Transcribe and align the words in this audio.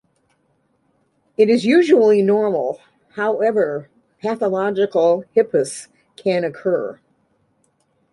It 1.37 1.47
is 1.47 1.63
usually 1.63 2.23
normal, 2.23 2.81
however 3.11 3.87
pathological 4.19 5.25
hippus 5.35 5.89
can 6.15 6.43
occur. 6.43 6.99